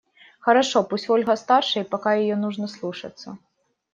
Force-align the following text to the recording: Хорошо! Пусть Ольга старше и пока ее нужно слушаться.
Хорошо! 0.39 0.83
Пусть 0.83 1.11
Ольга 1.11 1.35
старше 1.35 1.81
и 1.81 1.83
пока 1.83 2.15
ее 2.15 2.35
нужно 2.35 2.67
слушаться. 2.67 3.37